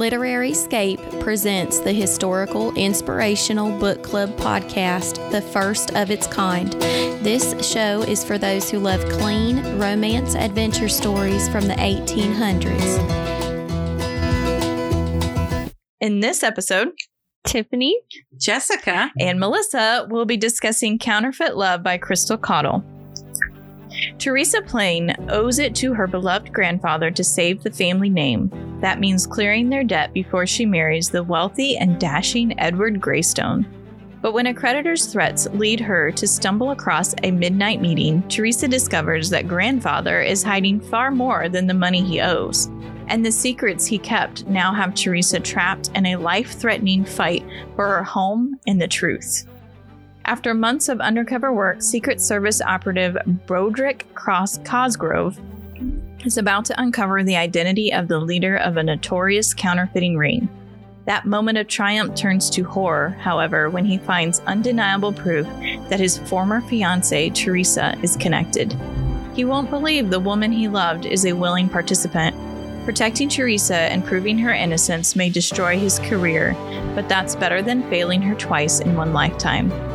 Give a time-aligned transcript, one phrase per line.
[0.00, 6.72] Literary Scape presents the historical inspirational book club podcast, the first of its kind.
[7.22, 12.96] This show is for those who love clean romance adventure stories from the 1800s.
[16.00, 16.92] In this episode,
[17.44, 18.00] Tiffany,
[18.38, 22.82] Jessica, and Melissa will be discussing Counterfeit Love by Crystal Caudill.
[24.18, 28.50] Teresa Plain owes it to her beloved grandfather to save the family name.
[28.80, 33.66] That means clearing their debt before she marries the wealthy and dashing Edward Greystone.
[34.22, 39.30] But when a creditor's threats lead her to stumble across a midnight meeting, Teresa discovers
[39.30, 42.66] that grandfather is hiding far more than the money he owes.
[43.08, 47.88] And the secrets he kept now have Teresa trapped in a life threatening fight for
[47.88, 49.46] her home and the truth.
[50.30, 55.36] After months of undercover work, Secret Service operative Broderick Cross Cosgrove
[56.24, 60.48] is about to uncover the identity of the leader of a notorious counterfeiting ring.
[61.06, 65.48] That moment of triumph turns to horror, however, when he finds undeniable proof
[65.88, 68.72] that his former fiancée, Teresa, is connected.
[69.34, 72.36] He won't believe the woman he loved is a willing participant.
[72.84, 76.54] Protecting Teresa and proving her innocence may destroy his career,
[76.94, 79.89] but that's better than failing her twice in one lifetime.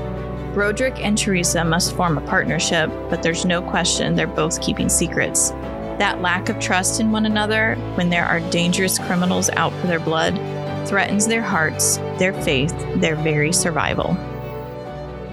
[0.56, 5.50] Broderick and Teresa must form a partnership, but there's no question they're both keeping secrets.
[6.00, 10.00] That lack of trust in one another, when there are dangerous criminals out for their
[10.00, 10.34] blood,
[10.88, 14.18] threatens their hearts, their faith, their very survival.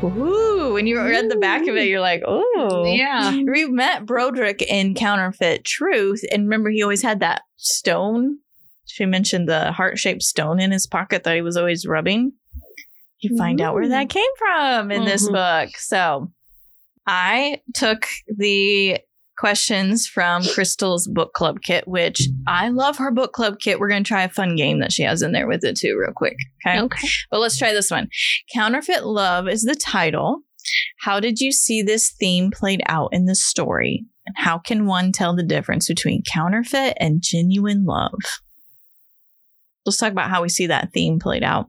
[0.03, 2.85] Ooh, when you read the back of it, you're like, oh.
[2.85, 3.31] Yeah.
[3.31, 8.39] We met Broderick in Counterfeit Truth, and remember, he always had that stone.
[8.87, 12.33] She mentioned the heart shaped stone in his pocket that he was always rubbing
[13.23, 15.33] you find out where that came from in this Mhm.
[15.33, 15.77] book.
[15.79, 16.31] So
[17.07, 18.07] I took
[18.37, 18.99] the
[19.39, 23.81] questions from Crystal's book club kit, which I love her book club kit.
[23.81, 25.97] We're going to try a fun game that she has in there with it too,
[25.99, 26.37] real quick.
[26.67, 26.81] Okay.
[26.81, 27.09] okay.
[27.31, 28.09] But let's try this one.
[28.55, 30.43] Counterfeit Love is the title.
[31.01, 34.05] How did you see this theme played out in the story?
[34.27, 38.13] And how can one tell the difference between counterfeit and genuine love?
[39.85, 41.67] Let's talk about how we see that theme played out.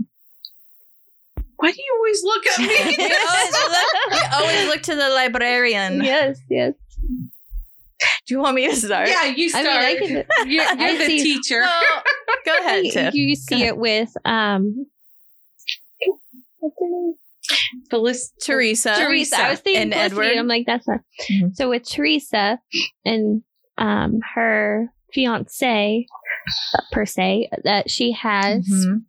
[1.63, 2.73] Why do you always look at we, me?
[3.29, 6.03] always look, we always look to the librarian.
[6.03, 6.73] yes, yes.
[8.27, 9.07] Do you want me to start?
[9.07, 9.65] yeah, you I start.
[9.65, 10.25] mean, I can.
[10.51, 11.61] you're you're the see- teacher.
[11.61, 12.03] Well,
[12.45, 13.13] go ahead, you, Tiff.
[13.13, 13.67] you see ahead.
[13.67, 14.85] it with um.
[16.59, 17.13] What's her name?
[17.91, 18.95] Felis- Teresa.
[18.97, 19.37] Teresa.
[19.37, 20.31] I was thinking and Felicity, Edward.
[20.31, 20.99] and I'm like, that's not.
[21.29, 21.55] Mhm.
[21.55, 22.59] So with Teresa
[23.05, 23.43] and
[23.77, 26.07] um her fiance
[26.77, 29.03] uh, per se that she has, Mhm.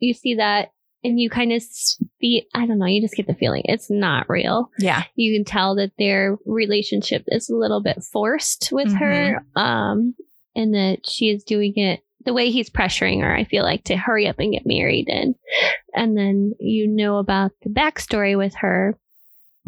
[0.00, 0.70] you see that,
[1.04, 2.46] and you kind of see.
[2.54, 2.86] I don't know.
[2.86, 4.70] You just get the feeling it's not real.
[4.78, 5.04] Yeah.
[5.14, 10.14] you can tell that their relationship is a little bit forced with her um
[10.56, 13.96] and that she is doing it the way he's pressuring her i feel like to
[13.96, 15.34] hurry up and get married and
[15.94, 18.96] and then you know about the backstory with her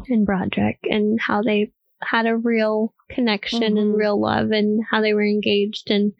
[0.08, 1.70] and broderick and how they
[2.02, 3.98] had a real connection and Mhm.
[3.98, 6.12] real love and how they were engaged and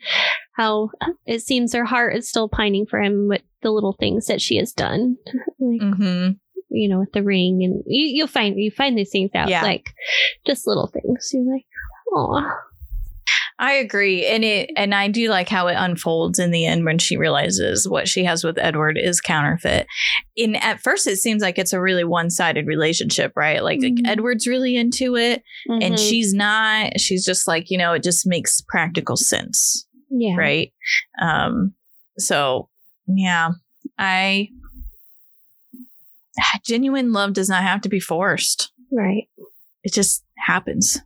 [0.57, 0.91] how
[1.27, 4.57] it seems her heart is still pining for him with the little things that she
[4.59, 5.17] has done
[5.59, 6.39] like Mhm.
[6.71, 9.63] you know, with the ring, and you, you'll find you find these things out, Yeah.
[9.63, 9.91] like
[10.47, 11.31] just little things.
[11.33, 11.65] You're like,
[12.15, 12.43] oh,
[13.59, 16.99] I agree, and it and I do like how it unfolds in the end when
[16.99, 19.87] she realizes what she has with Edward is counterfeit.
[20.37, 23.63] In at first, it seems like it's a really one sided relationship, right?
[23.65, 24.07] Like, like, Mhm.
[24.07, 25.99] Edward's really into it, and Mhm.
[25.99, 27.01] she's not.
[27.01, 30.71] She's just like you know, it just makes practical sense, yeah, right?
[31.23, 31.75] Um,
[32.19, 32.69] so
[33.07, 33.51] yeah,
[33.99, 34.49] I
[36.65, 38.73] genuine love does not have to be forced.
[38.93, 39.29] right.
[39.83, 41.01] It just happens.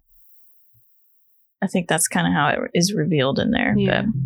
[1.62, 3.75] I think that's kind of how it is revealed in there.
[3.77, 4.05] Yeah.
[4.05, 4.22] But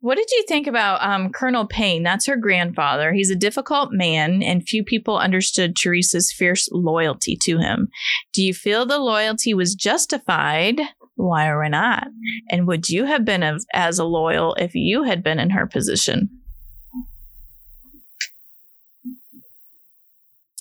[0.00, 2.04] what did you think about um, Colonel Payne?
[2.04, 3.12] That's her grandfather.
[3.12, 7.88] He's a difficult man, and few people understood Teresa's fierce loyalty to him.
[8.32, 10.80] Do you feel the loyalty was justified?
[11.16, 12.06] Why or why not?
[12.48, 16.30] And would you have been as, as loyal if you had been in her position?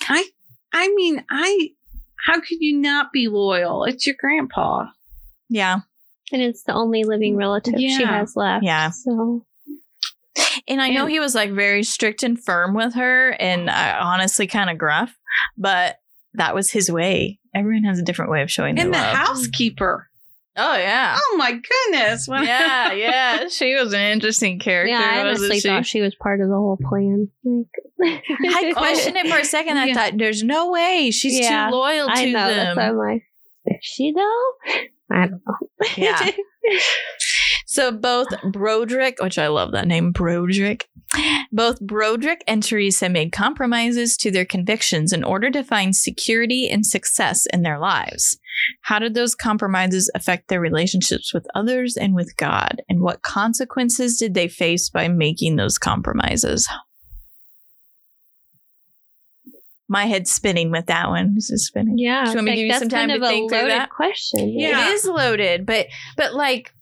[0.10, 0.26] I
[0.74, 1.70] I mean, I
[2.26, 3.84] how could you not be loyal?
[3.86, 4.86] It's your grandpa.
[5.50, 5.80] Yeah.
[6.32, 8.66] And it's the only living relative she has left.
[8.66, 8.90] Yeah.
[8.90, 9.46] So
[10.68, 13.98] And I know And- he was like very strict and firm with her and uh,
[14.02, 15.16] honestly kind of gruff,
[15.58, 15.98] but
[16.34, 17.40] that was his way.
[17.56, 19.16] Everyone has a different way of showing their And the love.
[19.16, 20.07] housekeeper.
[20.58, 21.16] Oh yeah.
[21.18, 22.28] Oh my goodness.
[22.28, 23.48] When yeah, yeah.
[23.50, 24.90] She was an interesting character.
[24.90, 25.68] yeah, I wasn't honestly she?
[25.68, 27.28] thought she was part of the whole plan.
[28.00, 29.78] Like, I questioned it for a second.
[29.78, 29.94] I Yeah.
[29.94, 32.34] thought, there's no way she's Yeah, too loyal to I know.
[32.54, 32.78] That's them.
[32.78, 33.24] why I'm like,
[33.68, 34.76] is she though?
[35.16, 35.88] I don't know.
[35.96, 36.32] Yeah.
[37.70, 40.88] So both Broderick, which I love that name, Broderick,
[41.52, 46.86] both Broderick and Teresa made compromises to their convictions in order to find security and
[46.86, 48.40] success in their lives.
[48.82, 52.82] How did those compromises affect their relationships with others and with God?
[52.90, 56.68] And what consequences did they face by making those compromises?
[59.90, 61.36] My head's spinning with that one.
[61.36, 61.98] This is spinning.
[61.98, 62.26] Yeah.
[62.26, 63.62] Do you want me to give you some time kind to of think a through
[63.62, 63.90] loaded that?
[63.90, 64.50] question.
[64.50, 64.90] Yeah.
[64.90, 65.88] It is loaded, but
[66.18, 66.74] but like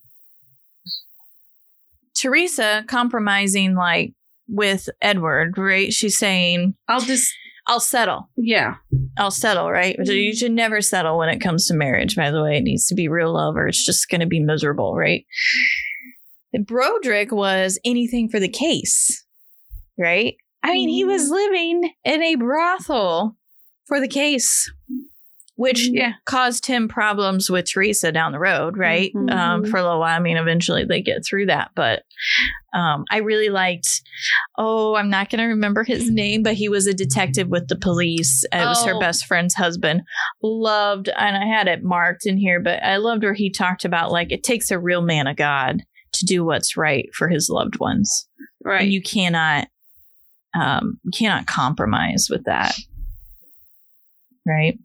[2.15, 4.13] Teresa compromising like
[4.47, 5.91] with Edward, right?
[5.93, 7.31] She's saying, I'll just,
[7.67, 8.29] I'll settle.
[8.37, 8.75] yeah.
[9.17, 9.95] I'll settle, right?
[9.97, 10.37] But You mm.
[10.37, 12.57] should never settle when it comes to marriage, by the way.
[12.57, 15.25] It needs to be real love or it's just going to be miserable, right?
[16.53, 19.25] And Broderick was anything for the case,
[19.97, 20.35] right?
[20.63, 21.31] I mean, he was mm.
[21.31, 23.35] living in a brothel
[23.87, 24.71] for the case,
[25.57, 26.13] which Yeah.
[26.25, 29.11] caused him problems with Teresa down the road, right?
[29.15, 29.31] Mhm.
[29.31, 30.15] Um, for a little while.
[30.15, 31.71] I mean, eventually they get through that.
[31.75, 32.03] But
[32.73, 33.87] um, I really liked,
[34.57, 37.77] oh, I'm not going to remember his name, but he was a detective with the
[37.77, 38.43] police.
[38.51, 38.99] It was her Oh.
[38.99, 40.01] best friend's husband.
[40.43, 44.11] Loved, and I had it marked in here, but I loved where he talked about
[44.11, 47.79] like it takes a real man of God to do what's right for his loved
[47.79, 48.27] ones.
[48.63, 48.81] Right.
[48.83, 49.67] And you cannot,
[50.53, 52.75] um, you cannot compromise with that.
[54.45, 54.77] Right.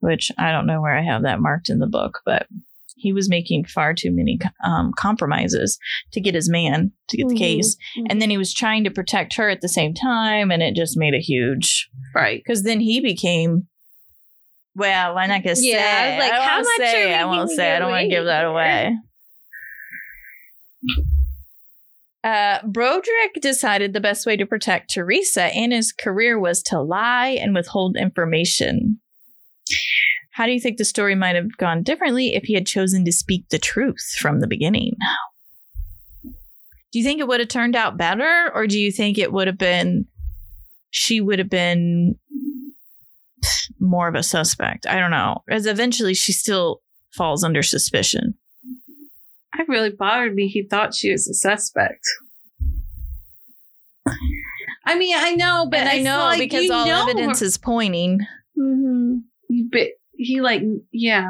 [0.00, 2.46] Which I don't know where I have that marked in the book, but
[2.96, 5.78] he was making far too many um, compromises
[6.12, 7.38] to get his man to get the Mhm.
[7.38, 7.76] case.
[8.08, 10.50] And then he was trying to protect her at the same time.
[10.50, 12.40] And it just made a huge, right.
[12.44, 13.68] because then he became,
[14.74, 16.14] well, I'm not going to Yeah, say.
[16.14, 17.14] I was like, I how much say.
[17.14, 17.76] I won't say.
[17.76, 18.84] I don't want to give that away?
[18.86, 18.96] away.
[22.24, 27.28] Uh, Broderick decided the best way to protect Teresa and his career was to lie
[27.40, 29.00] and withhold information.
[30.32, 33.12] How do you think the story might have gone differently if he had chosen to
[33.12, 34.92] speak the truth from the beginning?
[36.92, 39.46] Do you think it would have turned out better, or do you think it would
[39.46, 40.06] have been
[40.90, 42.16] she would have been
[43.80, 44.86] more of a suspect?
[44.86, 45.42] I don't know.
[45.50, 46.80] As eventually she still
[47.14, 48.34] falls under suspicion.
[49.58, 50.48] It really bothered me.
[50.48, 52.04] He thought she was a suspect.
[54.84, 58.20] I mean, I know, but But I know like, because all know evidence is pointing.
[58.56, 59.22] Mhm.
[59.70, 60.62] But he like,
[60.92, 61.28] yeah,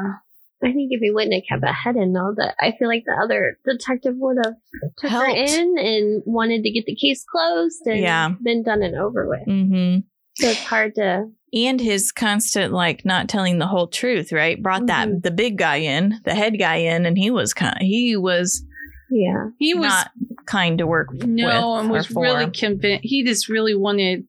[0.63, 3.03] I think if he wouldn't have kept a head in though, that I feel like
[3.05, 4.55] the other detective would have
[4.97, 5.37] took her Helped.
[5.51, 8.29] in and wanted to get the case closed and Yeah.
[8.41, 9.47] been done and over with.
[9.47, 9.99] Mm-hmm.
[10.35, 14.61] So it's hard to And his constant like not telling the whole truth, right?
[14.61, 15.23] Brought that Mhm.
[15.23, 17.77] the big guy in, the head guy in, and he was kind.
[17.79, 18.63] He was
[19.09, 19.47] yeah.
[19.57, 20.11] he was not
[20.45, 21.25] kind to work with.
[21.25, 22.23] no, and was for.
[22.23, 23.05] really convinced.
[23.05, 24.25] He just really wanted.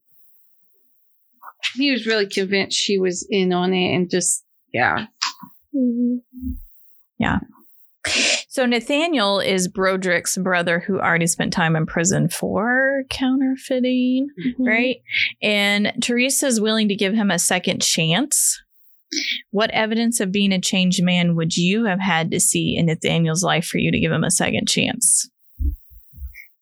[1.75, 5.07] He was really convinced she was in on it, and just yeah,
[5.75, 6.21] Mhm.
[8.49, 14.67] So Nathaniel is Broderick's brother who already spent time in prison for counterfeiting, Mhm.
[14.67, 14.97] right?
[15.43, 18.61] And Teresa's willing to give him a second chance.
[19.51, 23.45] What evidence of being a changed man would you have had to see in Nathaniel's
[23.45, 25.29] life for you to give him a second chance?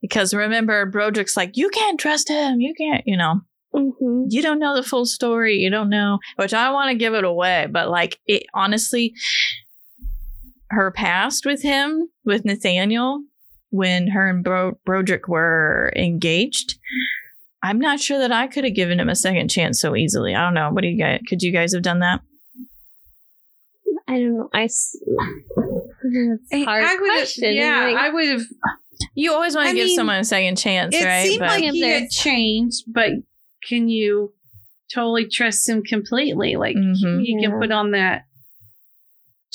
[0.03, 2.61] Because remember, Broderick's like, you can't trust him.
[2.61, 3.41] You can't, you know,
[3.77, 4.27] Mhm.
[4.31, 5.57] you don't know the full story.
[5.59, 9.13] You don't know, which I want to give it away, but like it honestly,
[10.71, 13.23] her past with him, with Nathaniel,
[13.71, 16.77] when her and Bro- Broderick were engaged,
[17.63, 20.35] I'm not sure that I could have given him a second chance so easily.
[20.35, 20.71] I don't know.
[20.71, 21.21] What do you guys?
[21.29, 22.21] Could you guys have done that?
[24.09, 24.49] I don't know.
[24.55, 24.65] I.
[24.65, 24.97] s-
[26.51, 27.19] It's hard I would have.
[27.19, 27.55] question.
[27.55, 28.43] Yeah, like- I would have.
[29.15, 31.27] You always want I to give mean, someone a second chance, It right?
[31.29, 33.11] seemed like If he had changed, but
[33.67, 34.33] can you
[34.95, 36.57] totally trust him completely?
[36.57, 37.25] Like Mhm.
[37.25, 37.59] you can Yeah.
[37.61, 38.23] put on that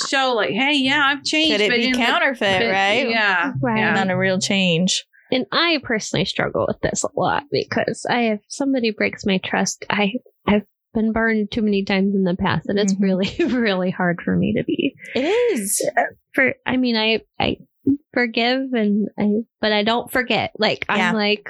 [0.07, 3.09] show, like, "Hey, yeah, I've changed." could it but be in the- counterfeit, but- right?
[3.09, 3.77] Yeah, Right.
[3.79, 3.93] yeah.
[3.93, 5.05] Not a real change.
[5.31, 9.85] And I personally struggle with this a lot because I if somebody breaks my trust,
[9.89, 10.13] I
[10.47, 13.01] I've been burned too many times in the past and it's Mhm.
[13.01, 13.29] really
[13.63, 15.89] really hard for me to be It is.
[16.33, 17.57] for I mean I I
[18.13, 19.29] forgive and I
[19.61, 20.51] but I don't forget.
[20.59, 21.09] Like Yeah.
[21.09, 21.49] I'm like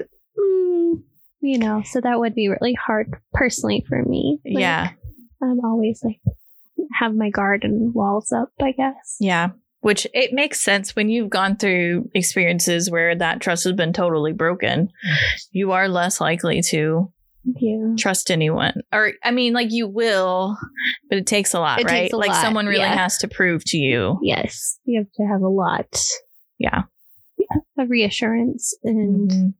[1.41, 4.39] you know, so that would be really hard personally for me.
[4.45, 4.91] Like, Yeah.
[5.41, 6.19] I'm always like
[6.93, 9.17] have my guard and walls up, I guess.
[9.19, 9.49] Yeah.
[9.81, 14.33] Which it makes sense when you've gone through experiences where that trust has been totally
[14.33, 14.89] broken.
[15.51, 17.11] You are less likely to
[17.59, 17.95] Yeah.
[17.97, 18.81] trust anyone.
[18.93, 20.55] Or, I mean, like you will,
[21.09, 22.01] but it takes a lot, It right?
[22.01, 22.95] takes a like lot, someone really yeah.
[22.95, 24.19] has to prove to you.
[24.21, 24.77] Yes.
[24.85, 25.99] You have to have a lot
[26.59, 26.83] Yeah.
[27.79, 29.53] of reassurance and Mhm.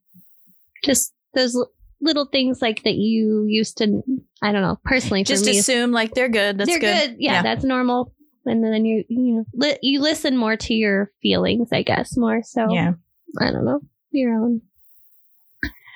[0.84, 1.56] just those
[2.02, 4.02] little things like that you used to
[4.42, 6.58] I don't know personally for Just me assume like they're good.
[6.58, 7.10] That's they're good.
[7.12, 7.16] good.
[7.20, 7.42] Yeah, Yeah.
[7.44, 8.14] that's normal
[8.46, 12.42] and then you you know li- you listen more to your feelings, I guess, more
[12.44, 12.68] so.
[12.74, 12.94] Yeah.
[13.40, 14.62] I don't know your own.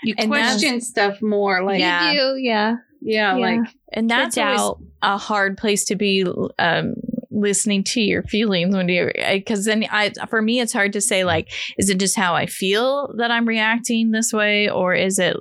[0.03, 2.11] You And question stuff more, like Yeah.
[2.11, 2.75] You do, yeah.
[3.01, 3.57] yeah, Yeah.
[3.57, 6.23] like And that's always a hard place to be
[6.59, 6.93] um
[7.35, 11.23] listening to your feelings when you because then i for me it's hard to say
[11.25, 15.35] like is it just how i feel that i'm reacting this way or is it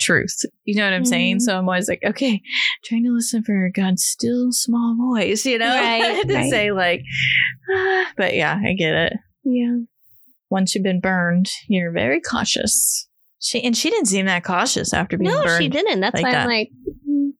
[0.00, 0.34] truth
[0.64, 1.40] you know what i'm saying Mhm.
[1.40, 2.40] so i'm always like okay
[2.84, 6.50] trying to listen for god's still small voice you know Right, to right.
[6.50, 7.02] say like
[7.74, 9.12] ah, but yeah i get it
[9.44, 9.76] Yeah.
[10.50, 13.08] once you've been burned you're very cautious
[13.40, 16.00] she and she didn't seem that cautious after being No, burned No, she didn't.
[16.00, 16.42] That's like why that.
[16.42, 16.70] I'm like,
[17.08, 17.30] mm.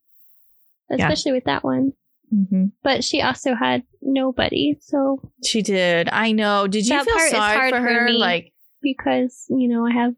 [0.91, 0.97] Yeah.
[1.09, 1.93] especially with that one.
[2.33, 7.31] Hmm But she also had nobody, so she did i know did you feel sorry
[7.33, 8.13] hard for for her me.
[8.19, 10.15] like because you know I have,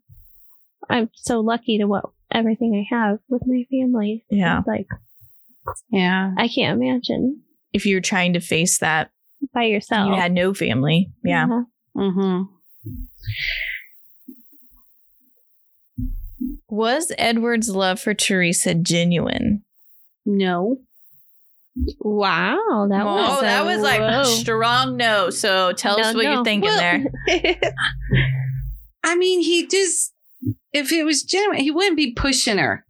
[0.88, 4.24] I'm so lucky to what everything I have with my family.
[4.30, 4.62] Yeah.
[4.66, 4.86] Like
[5.90, 6.32] yeah.
[6.38, 7.42] I can't imagine
[7.72, 9.10] if you're trying to face that
[9.52, 10.08] by yourself.
[10.08, 11.64] you had no family yeah Uh-huh.
[11.96, 12.42] Mm-hmm.
[16.68, 19.62] was edward's love for teresa genuine
[20.26, 20.78] No.
[21.98, 24.22] Wow, that oh was that a- was like whoa.
[24.22, 26.32] strong no so tell us what no.
[26.34, 26.78] you're thinking Well,
[27.26, 27.58] there
[29.04, 30.14] I mean, he just,
[30.72, 32.84] if it was genuine, he wouldn't be pushing her.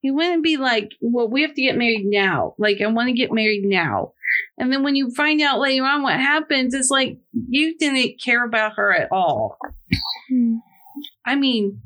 [0.00, 2.54] He wouldn't be like, well, we have to get married now.
[2.58, 4.12] Like, I want to get married now.
[4.56, 8.44] And then when you find out later on what happens, it's like, you didn't care
[8.44, 9.58] about her at all.
[10.30, 10.56] Hmm.
[11.26, 11.80] I mean,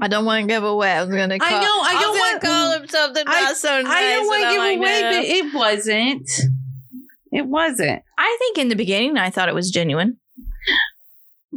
[0.00, 2.18] i don't want to give away i was gonna call I know, I was don't
[2.18, 5.00] gonna call him something I- not so nice I don't want to give like, away,
[5.02, 5.10] no.
[5.12, 6.30] but it wasn't.
[7.32, 8.02] It wasn't.
[8.18, 10.18] i think in the beginning i thought it was genuine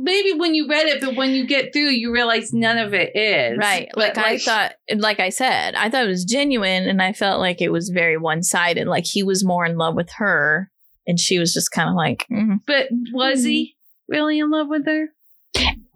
[0.02, 3.14] Maybe when you read it, but when you get through, you realize none of it
[3.18, 3.58] is.
[3.58, 7.12] right But, like i thought like i said i thought it was genuine and i
[7.12, 10.72] felt like it was very one-sided like he was more in love with her
[11.06, 12.60] and she was just kind of like mm.
[12.66, 13.76] But was he
[14.08, 15.08] really in love with her?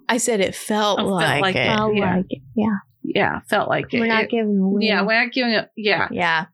[0.09, 1.69] I said it felt, I felt like, like it it.
[1.69, 2.15] I'll Yeah.
[2.17, 2.41] like it.
[2.55, 3.99] Yeah, Yeah, felt like it.
[3.99, 4.85] we're not It- giving away.
[4.85, 5.69] yeah, we're not giving it.
[5.75, 6.07] Yeah.
[6.11, 6.45] Yeah.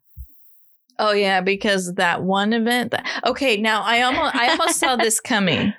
[0.97, 2.91] Oh yeah, because that one event.
[2.91, 5.73] That, okay, now I almost I almost saw this coming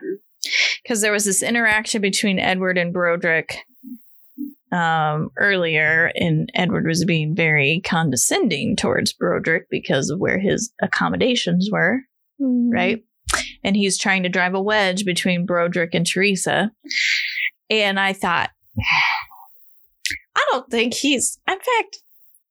[0.83, 3.59] because there was this interaction between Edward and Broderick
[4.73, 11.69] um, earlier, and Edward was being very condescending towards Broderick because of where his accommodations
[11.73, 12.01] were,
[12.41, 12.73] Mhm.
[12.73, 13.03] right?
[13.65, 16.71] And he's trying to drive a wedge between Broderick and Teresa,
[17.71, 18.51] and I thought.
[20.37, 21.39] I don't think he's.
[21.49, 21.99] In fact,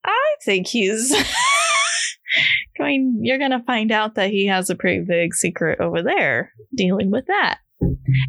[0.05, 1.13] I think he's
[2.77, 3.19] going.
[3.21, 7.11] You're going to find out that he has a pretty big secret over there dealing
[7.11, 7.59] with that.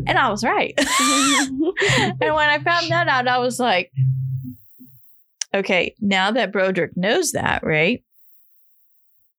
[0.07, 0.75] And I was right.
[0.79, 3.91] and when I found that out, I was like,
[5.55, 8.03] okay, now that Broderick knows that, right?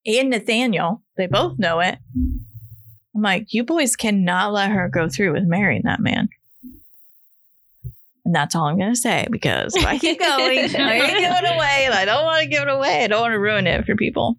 [0.05, 1.97] And Nathaniel, they both know it.
[3.15, 6.29] I'm like, you boys cannot let her go through with marrying that man.
[8.31, 10.29] And that's all I'm going to say because if I keep going,
[10.77, 13.03] I ain't give it away, and I don't want to give it away.
[13.03, 14.37] I don't want to ruin it for people.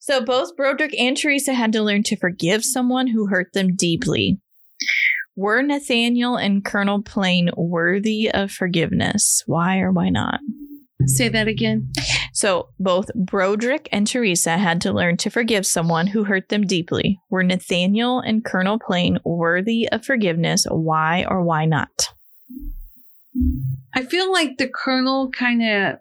[0.00, 4.40] So both Broderick and Teresa had to learn to forgive someone who hurt them deeply.
[5.36, 9.42] Were Nathaniel and Colonel Plain worthy of forgiveness?
[9.44, 10.40] Why or why not?
[11.04, 11.92] Say that again.
[12.32, 17.20] So both Broderick and Teresa had to learn to forgive someone who hurt them deeply.
[17.28, 20.64] Were Nathaniel and Colonel Plain worthy of forgiveness?
[20.70, 22.08] Why or why not?
[23.94, 25.98] I feel like the colonel kind of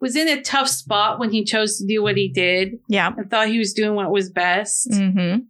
[0.00, 3.12] was in a tough spot when he chose to do what he did Yeah.
[3.16, 4.90] and thought he was doing what was best.
[4.90, 5.40] Mm-hmm.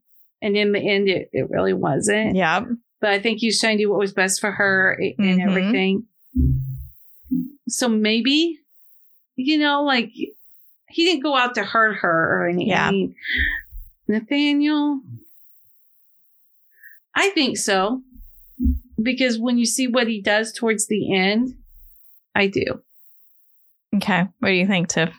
[0.42, 2.36] And in the end, it, it really wasn't.
[2.36, 2.64] Yeah.
[3.00, 5.48] But I think he was trying to do what was best for her and Mhm.
[5.48, 6.04] everything.
[7.68, 8.58] So maybe,
[9.36, 12.68] you know, like he didn't go out to hurt her or anything.
[12.68, 12.90] Yeah.
[14.08, 15.00] Nathaniel,
[17.14, 18.02] I think so.
[19.02, 21.54] Because when you see what he does towards the end,
[22.34, 22.64] I do.
[23.96, 24.24] Okay.
[24.40, 25.12] What do you think, Tiff?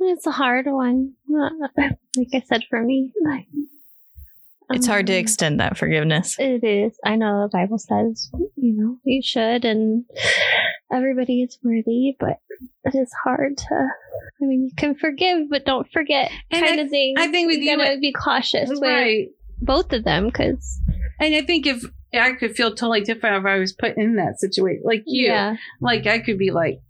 [0.00, 1.14] It's a hard one.
[1.28, 3.46] Like I said, for me, like,
[4.70, 6.36] It's hard to um, extend that forgiveness.
[6.38, 6.96] It is.
[7.04, 10.04] I know the Bible says, you know, you should, and
[10.92, 12.38] everybody is worthy, but
[12.84, 13.74] it is hard to.
[13.74, 17.14] I mean, you can forgive, but don't forget, And kind I- of thing.
[17.18, 19.28] I think with you, gotta be cautious with right.
[19.60, 20.80] Both of them, because
[21.20, 21.84] And I think if
[22.14, 25.56] I could feel totally different if I was put in that situation, like you, yeah,
[25.80, 26.80] like I could be like,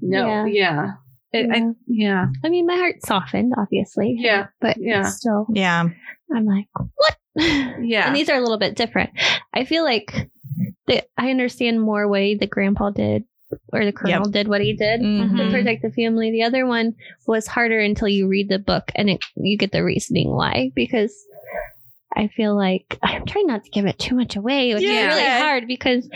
[0.00, 0.46] no, Yeah.
[0.46, 0.90] yeah,
[1.32, 1.72] It- I, Yeah.
[1.86, 4.16] yeah, I mean, my heart softened, obviously.
[4.18, 5.02] Yeah, but yeah.
[5.04, 5.88] still, Yeah.
[6.34, 7.16] I'm like, what?
[7.82, 8.06] Yeah.
[8.06, 9.10] And these are a little bit different.
[9.52, 10.30] I feel like
[10.86, 13.24] that I understand more way that Grandpa did
[13.72, 15.50] or the colonel did what he did to Mhm.
[15.50, 16.30] protect the family.
[16.30, 16.94] The other one
[17.26, 20.70] was harder until you read the book and it, you get the reasoning why.
[20.74, 21.12] Because
[22.16, 25.08] I feel like I'm trying not to give it too much away, which Yeah.
[25.10, 26.08] is really hard because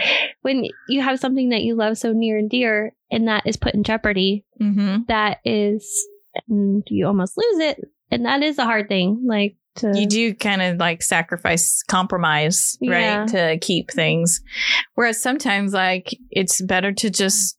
[0.43, 3.75] when you have something that you love so near and dear and that is put
[3.75, 5.05] in jeopardy, Mm-hmm.
[5.09, 6.07] that is,
[6.49, 7.79] and you almost lose it.
[8.11, 9.25] And that is a hard thing.
[9.27, 13.19] Like, to, You do kind of like sacrifice, compromise, Yeah.
[13.21, 14.41] right, to keep things.
[14.95, 17.57] Whereas sometimes, like, it's better to just.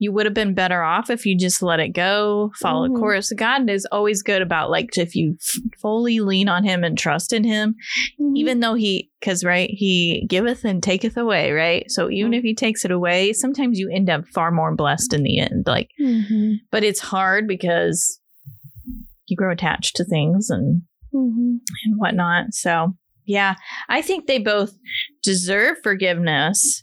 [0.00, 2.92] You would have been better off if you just let it go, follow Mhm.
[2.94, 3.32] the course.
[3.32, 7.32] God is always good about like if you f- fully lean on Him and trust
[7.32, 7.74] in Him,
[8.20, 8.36] Mhm.
[8.36, 11.84] even though He, because right, He giveth and taketh away, right.
[11.90, 15.24] So even if He takes it away, sometimes you end up far more blessed in
[15.24, 15.64] the end.
[15.66, 16.56] Like, Mhm.
[16.70, 18.20] but it's hard because
[19.26, 21.58] you grow attached to things and Mhm.
[21.86, 22.52] and whatnot.
[22.54, 22.94] So,
[23.26, 23.56] yeah,
[23.88, 24.72] I think they both
[25.24, 26.82] deserve forgiveness.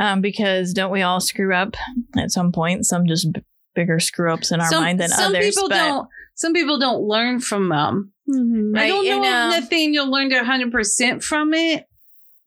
[0.00, 1.76] Um, because don't we all screw up
[2.16, 2.86] at some point?
[2.86, 3.42] Some just b-
[3.74, 5.54] bigger screw ups in our some, mind than some others.
[5.54, 6.08] people but don't.
[6.36, 8.12] Some people don't learn from them.
[8.28, 8.74] Mhm.
[8.74, 11.84] Right, I don't know and, um, if Nathaniel learned hundred percent from it,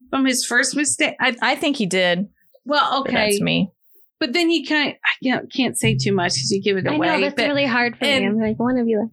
[0.09, 1.15] from his first mistake.
[1.21, 2.27] I, I think he did.
[2.65, 3.69] well, but okay, that's me.
[4.19, 4.95] but then he kind.
[5.05, 7.07] I can't, can't say too much because you give it I away.
[7.07, 8.25] know that's but really hard for me.
[8.25, 9.11] I'm like, one of you.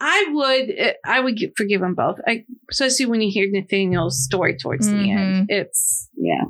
[0.00, 0.80] I would.
[0.80, 4.94] uh, I would forgive them both, I, especially when you hear Nathaniel's story towards the
[4.94, 5.16] Mhm.
[5.16, 5.46] end.
[5.50, 6.44] It's yeah.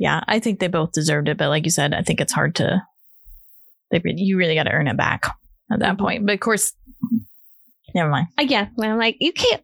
[0.00, 1.36] Yeah, I think they both deserved it.
[1.36, 2.82] But like you said, I think it's hard to.
[3.90, 5.26] They you really got to earn it back
[5.70, 5.98] at that Mhm.
[5.98, 6.26] point.
[6.26, 6.72] But of course,
[7.94, 8.28] never mind.
[8.38, 9.62] uh, yeah, when I'm like, you can't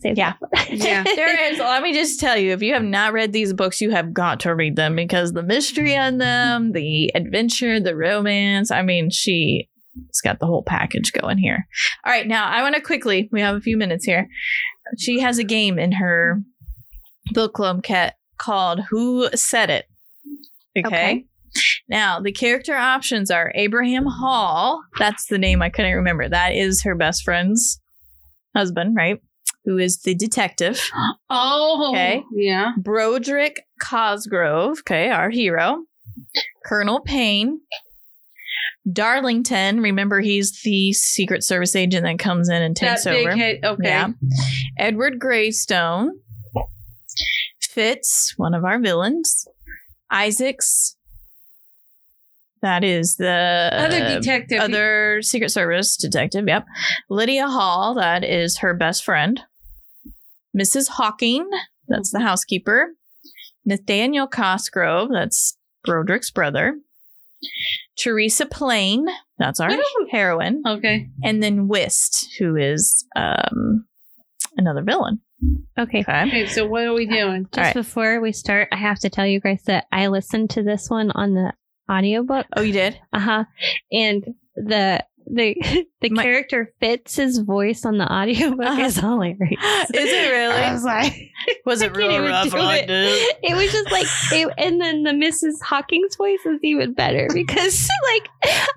[0.00, 0.32] say Yeah.
[0.70, 1.04] Yeah.
[1.04, 3.90] there is let me just tell you if you have not read these books you
[3.92, 8.82] have got to read them because the mystery on them the adventure the romance i
[8.82, 9.68] mean she
[10.08, 11.64] it's got the whole package going here
[12.04, 14.28] all right now i want to quickly we have a few minutes here
[14.98, 16.42] she has a game in her
[17.32, 19.86] book club cat called who said it
[20.76, 20.86] okay.
[20.86, 21.24] Okay.
[21.88, 24.82] Now, the character options are Abraham Hall.
[24.98, 26.28] That's the name I couldn't remember.
[26.28, 27.80] That is her best friend's
[28.56, 29.20] husband, right?
[29.64, 30.80] Who is the detective.
[31.30, 32.22] Oh, Okay.
[32.32, 32.72] Yeah.
[32.76, 35.84] Broderick Cosgrove, okay, our hero.
[36.66, 37.60] Colonel Payne.
[38.92, 43.34] Darlington, remember he's the Secret Service agent that comes in and takes over.
[43.34, 43.60] head.
[43.64, 43.88] Okay.
[43.88, 44.08] Yeah.
[44.78, 46.18] Edward Greystone.
[47.74, 49.46] Fitz, one of our villains.
[50.10, 50.96] Isaacs.
[52.62, 54.60] That is the Other detective.
[54.60, 56.44] other Secret Service detective.
[56.46, 56.64] Yep.
[57.10, 59.40] Lydia Hall, that is her best friend.
[60.56, 60.88] Mrs.
[60.88, 61.48] Hawking,
[61.88, 62.94] that's the housekeeper.
[63.66, 66.78] Nathaniel Cosgrove, that's Broderick's brother.
[67.98, 69.06] Teresa Plain,
[69.38, 69.70] that's our
[70.10, 70.62] heroine.
[70.66, 71.08] Okay.
[71.22, 73.84] And then Whist, who is um,
[74.56, 75.20] another villain.
[75.78, 76.00] Okay.
[76.00, 76.22] Okay.
[76.28, 76.46] Okay.
[76.46, 77.46] So what are we doing?
[77.52, 77.74] Just right.
[77.74, 81.10] before we start, I have to tell you guys that I listened to this one
[81.10, 81.52] on the
[81.90, 82.46] audiobook.
[82.56, 82.98] Oh, you did?
[83.12, 83.44] Uh huh.
[83.92, 84.24] And
[84.56, 85.54] the the
[86.00, 88.82] the My- character fits his voice on the audiobook Uh-huh.
[88.82, 89.40] is hilarious.
[89.94, 90.54] Is it really?
[90.54, 91.14] I was like,
[91.66, 93.36] Was it can't rough do like it.
[93.42, 95.62] It was just like, it, and then the Mrs.
[95.62, 98.28] Hawking's voice is even better because, like,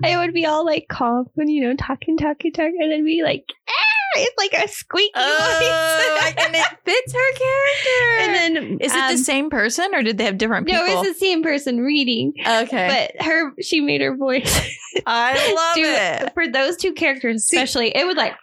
[0.04, 3.24] I would be all like calm and you know talking, talking, talking, and then be
[3.24, 3.74] like, ah!
[4.20, 6.46] It's like a squeaky Oh, voice.
[6.46, 8.20] and it fits her character.
[8.20, 10.86] and then is it um, the same person or did they have different people?
[10.86, 13.12] No, it's the same person reading, okay.
[13.16, 14.60] but her she made her voice
[15.06, 16.34] I love do it.
[16.34, 17.96] for those two characters especially.
[17.96, 18.34] it would like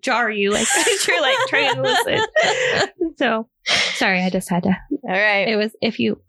[0.00, 2.24] jar you like as you're like trying to listen.
[3.18, 3.48] So
[3.94, 4.68] sorry, I just had to.
[5.02, 5.48] All right.
[5.48, 6.20] It was if you,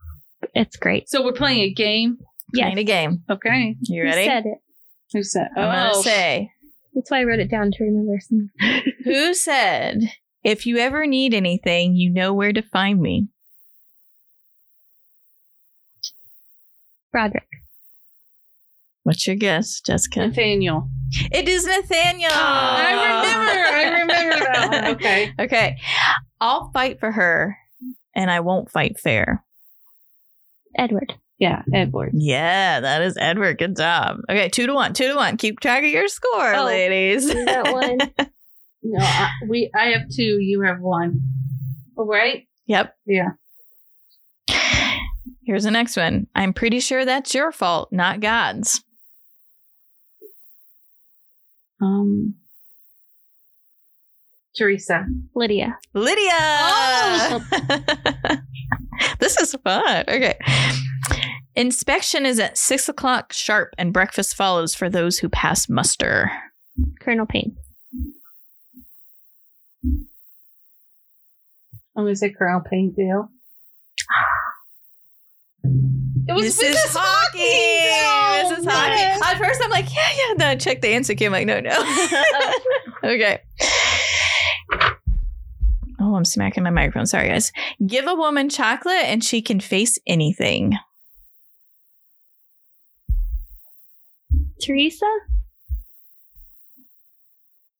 [0.56, 1.10] it's great.
[1.10, 2.18] So we're playing a game.
[2.54, 2.66] Yes.
[2.66, 3.24] Playing a game.
[3.30, 3.76] Okay.
[3.84, 4.22] You ready?
[4.24, 4.58] Who said it?
[5.14, 5.48] Who said?
[5.56, 6.52] I'm oh, gonna say
[6.94, 8.20] That's why I wrote it down to remember.
[8.20, 8.52] Some.
[9.04, 10.12] who said
[10.44, 13.28] if you ever need anything, you know where to find me.
[17.12, 17.44] Broderick.
[19.04, 20.28] What's your guess, Jessica?
[20.28, 20.90] Nathaniel.
[21.32, 22.30] It is Nathaniel.
[22.32, 22.78] Ah!
[22.78, 23.68] I remember.
[23.68, 24.82] I remember that one.
[24.96, 25.34] Okay.
[25.40, 25.78] Okay.
[26.40, 27.58] I'll fight for her
[28.16, 29.44] and I won't fight fair.
[30.78, 31.16] Edward.
[31.42, 32.12] Yeah, Edward.
[32.14, 33.58] Yeah, that is Edward.
[33.58, 34.20] Good job.
[34.30, 35.38] Okay, two to one, two to one.
[35.38, 37.28] Keep track of your score, Oh, ladies.
[37.28, 38.30] that one.
[38.84, 39.70] No, I, we.
[39.76, 40.40] I have two.
[40.40, 41.22] You have one.
[41.96, 42.48] All right.
[42.66, 42.96] yep.
[43.06, 43.30] Yeah.
[45.46, 46.26] Here's the next one.
[46.34, 48.84] I'm pretty sure that's your fault, not God's.
[51.80, 52.34] Um.
[54.58, 55.06] Teresa.
[55.36, 55.78] Lydia.
[55.94, 56.32] Lydia.
[56.34, 57.46] Oh!
[59.20, 60.06] this is fun.
[60.08, 60.40] Okay.
[61.56, 66.32] Inspection is at six o'clock sharp, and breakfast follows for those who pass muster.
[67.02, 67.58] Colonel Payne.
[71.96, 73.28] I'm gonna say Colonel Painville.
[76.28, 76.72] It was Mrs.
[76.72, 76.98] Mrs.
[76.98, 77.42] Hawking.
[78.06, 78.66] Hawking.
[78.66, 78.72] Mrs.
[78.72, 79.22] Hawking.
[79.24, 80.34] At first, I'm like, yeah, yeah.
[80.38, 81.26] Then I check the answer key.
[81.26, 81.72] I'm like, no, no.
[83.04, 83.42] okay.
[86.00, 87.06] Oh, I'm smacking my microphone.
[87.06, 87.52] Sorry, guys.
[87.86, 90.78] Give a woman chocolate and she can face anything.
[94.62, 95.06] Teresa?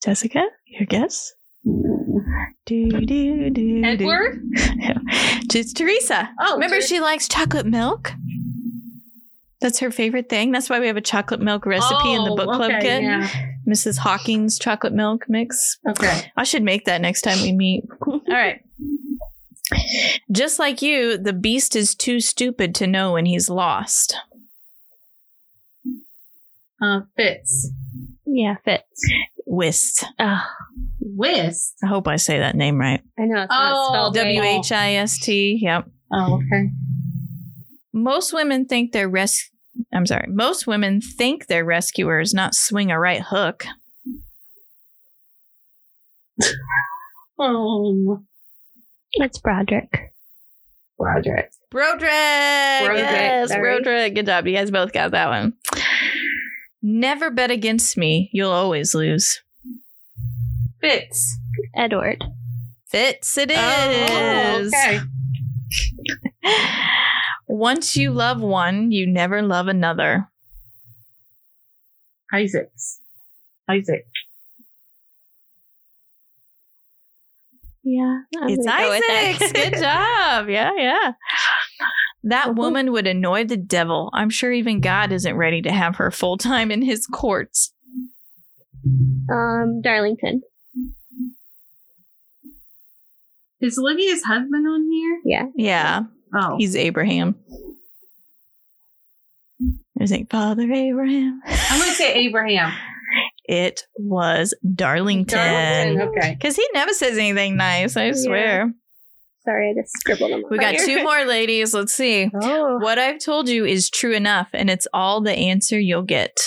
[0.04, 1.34] Jessica, your guess?
[1.64, 3.82] Do, do, do.
[3.84, 4.42] Edward?
[5.54, 6.30] It's Teresa.
[6.40, 8.14] Oh, Remember, Ter- she likes chocolate milk.
[9.60, 10.52] That's her favorite thing.
[10.54, 13.04] That's why we have a chocolate milk recipe in the Oh, book club okay, kit.
[13.04, 13.28] Yeah.
[13.68, 13.98] Mrs.
[13.98, 15.78] Hawking's chocolate milk mix.
[15.88, 16.32] Okay.
[16.38, 17.84] I should make that next time we meet.
[18.08, 18.62] All right.
[20.32, 24.16] Just like you, the beast is too stupid to know when he's lost.
[26.82, 27.70] Uh, Fitz.
[28.26, 28.84] Yeah, Fitz.
[29.46, 30.06] Whist.
[30.20, 30.42] Oh,
[31.00, 31.76] Whist.
[31.84, 33.02] I hope I say that name right.
[33.20, 34.16] I know it's Oh, spelled.
[34.16, 35.60] W H I S T.
[35.62, 35.86] Yep.
[36.14, 36.70] Oh, okay.
[37.94, 39.50] Most women think they're res.
[39.94, 40.28] I'm sorry.
[40.30, 43.66] Most women think they're rescuers, not swing a right hook.
[47.40, 48.22] Oh,
[49.14, 50.14] It's Broderick.
[50.98, 51.52] Broderick.
[51.70, 52.10] Broderick.
[52.98, 53.54] Yes.
[53.54, 54.16] Broderick.
[54.16, 54.48] Good job.
[54.48, 55.54] You guys both got that one.
[56.82, 58.30] Never bet against me.
[58.34, 59.40] You'll always lose.
[60.82, 61.38] Fitz.
[61.76, 62.24] Edward.
[62.88, 64.74] Fits it oh, is.
[64.76, 65.00] Oh, okay.
[67.48, 70.28] Once you love one, you never love another.
[72.34, 73.00] Isaacs.
[73.70, 74.06] Isaac.
[77.84, 78.22] Yeah.
[78.42, 79.04] I'm it's gonna go with.
[79.10, 79.54] Isaac.
[79.54, 80.50] Good job.
[80.50, 81.12] Yeah, yeah.
[82.24, 84.10] That woman would annoy the devil.
[84.14, 87.74] I'm sure even God isn't ready to have her full time in his courts.
[89.32, 90.42] um, Darlington.
[93.60, 95.22] Is Lydia's husband on here?
[95.26, 95.46] Yeah.
[95.56, 96.02] Yeah,
[96.36, 96.56] Oh.
[96.58, 97.36] he's Abraham.
[100.00, 101.42] I think Father Abraham.
[101.46, 102.72] I'm going to say Abraham.
[103.44, 105.38] It was Darlington.
[105.38, 106.36] Darlington, Okay.
[106.40, 108.72] Because he never says anything nice, I swear.
[109.44, 110.44] Sorry, I just scribbled them.
[110.52, 111.74] We got two more ladies.
[111.74, 112.30] Let's see.
[112.42, 112.78] Oh.
[112.78, 116.38] What I've told you is true enough, and it's all the answer you'll get.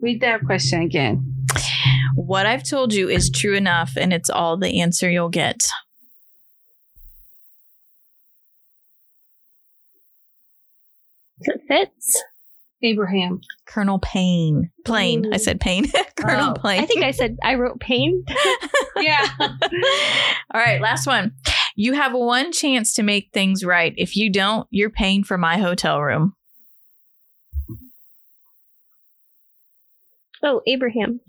[0.00, 1.46] Read that question again.
[2.14, 5.56] What I've told you is true enough, and it's all the answer you'll get.
[11.40, 12.22] Is it Fitz?
[12.84, 13.40] Abraham.
[13.66, 14.70] Colonel Payne.
[14.84, 15.32] Plain.
[15.32, 15.90] I said Payne.
[16.16, 16.82] Colonel Oh, Payne.
[16.82, 18.24] I think I said I wrote pain.
[19.00, 19.26] Yeah.
[19.38, 21.32] all right, last one.
[21.76, 23.92] You have one chance to make things right.
[23.96, 26.34] If you don't, you're paying for my hotel room.
[30.42, 31.20] Oh, Abraham.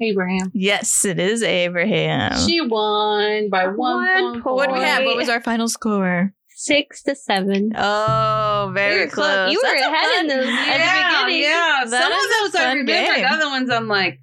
[0.00, 0.50] Abraham.
[0.54, 2.38] Yes, it is Abraham.
[2.46, 4.56] She won by one, One point.
[4.56, 5.04] what do we have?
[5.04, 6.32] What was our final score?
[6.60, 7.70] Six to seven.
[7.76, 9.26] Oh, very Very close.
[9.26, 9.52] close.
[9.52, 11.42] You were That's a ahead fun- in those- Yeah, At the beginning.
[11.42, 11.84] yeah.
[11.86, 12.92] That Some of those I fun remember.
[13.14, 13.22] game.
[13.22, 14.18] The other ones I'm like,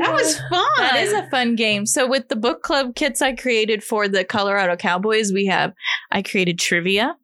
[0.00, 0.64] that was fun.
[0.78, 1.86] That is a fun game.
[1.86, 5.72] So with the book club kits I created for the Colorado Cowboys, we have
[6.12, 7.16] I created trivia.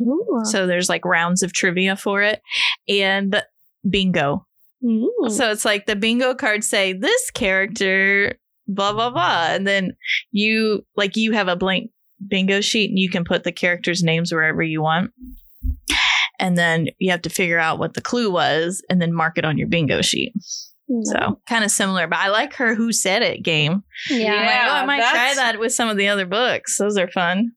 [0.00, 0.40] Ooh.
[0.44, 2.42] So there's like rounds of trivia for it
[2.88, 3.42] and
[3.88, 4.44] bingo.
[4.84, 5.12] Ooh.
[5.28, 8.34] So it's like the bingo cards say this character
[8.66, 9.92] blah blah blah and then
[10.30, 11.90] you like you have a blank
[12.26, 15.12] bingo sheet and you can put the characters names wherever you want.
[16.38, 19.44] And then you have to figure out what the clue was and then mark it
[19.44, 20.32] on your bingo sheet.
[21.04, 23.84] So kind of similar, but I like her who said it game.
[24.08, 24.34] yeah.
[24.34, 26.78] I'm like, oh, I might try that with some of the other books.
[26.78, 27.52] Those are fun.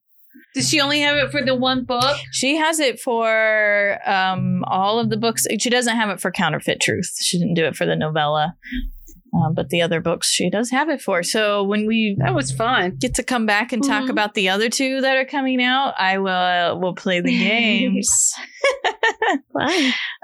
[0.54, 2.16] Does she only have it for the one book?
[2.32, 5.48] She has it for um, all of the books.
[5.60, 7.12] She doesn't have it for Counterfeit Truth.
[7.22, 8.56] She didn't do it for the novella,
[9.34, 11.24] um, but the other books she does have it for.
[11.24, 12.98] So when we That was fun.
[13.00, 14.10] get to come back and talk Mhm.
[14.12, 18.34] about the other two that are coming out, I will will play the games.
[19.56, 19.70] All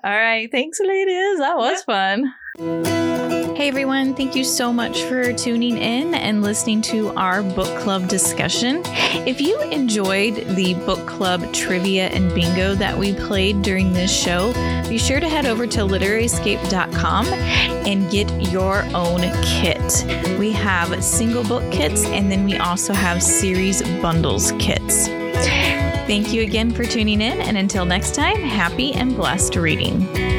[0.04, 1.40] right, thanks, ladies.
[1.40, 2.34] That was fun.
[2.58, 8.08] Hey everyone, thank you so much for tuning in and listening to our book club
[8.08, 8.82] discussion.
[8.86, 14.52] If you enjoyed the book club trivia and bingo that we played during this show,
[14.90, 20.40] be sure to head over to literaryscape.com and get your own kit.
[20.40, 25.08] We have single book kits and then we also have series bundles kits.
[26.08, 30.39] Thank you again for tuning in, and until next time, happy and blessed reading.